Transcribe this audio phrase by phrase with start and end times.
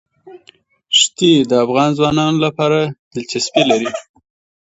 [0.99, 2.79] ښتې د افغان ځوانانو لپاره
[3.13, 3.89] دلچسپي لري.